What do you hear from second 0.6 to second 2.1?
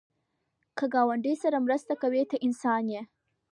که ګاونډي سره مرسته